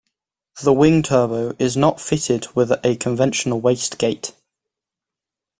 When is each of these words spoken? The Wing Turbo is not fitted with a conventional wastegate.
The 0.63 0.73
Wing 0.73 1.03
Turbo 1.03 1.55
is 1.59 1.77
not 1.77 2.01
fitted 2.01 2.47
with 2.55 2.71
a 2.83 2.95
conventional 2.95 3.61
wastegate. 3.61 4.33